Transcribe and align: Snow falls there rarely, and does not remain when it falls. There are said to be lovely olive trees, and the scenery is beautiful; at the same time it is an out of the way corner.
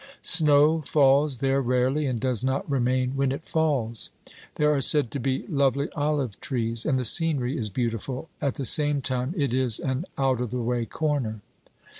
Snow 0.23 0.81
falls 0.81 1.37
there 1.41 1.61
rarely, 1.61 2.07
and 2.07 2.19
does 2.19 2.41
not 2.43 2.67
remain 2.67 3.11
when 3.15 3.31
it 3.31 3.45
falls. 3.45 4.09
There 4.55 4.73
are 4.73 4.81
said 4.81 5.11
to 5.11 5.19
be 5.19 5.45
lovely 5.45 5.89
olive 5.91 6.39
trees, 6.41 6.87
and 6.87 6.97
the 6.97 7.05
scenery 7.05 7.55
is 7.55 7.69
beautiful; 7.69 8.27
at 8.41 8.55
the 8.55 8.65
same 8.65 9.03
time 9.03 9.31
it 9.37 9.53
is 9.53 9.79
an 9.79 10.05
out 10.17 10.41
of 10.41 10.49
the 10.49 10.59
way 10.59 10.87
corner. 10.87 11.41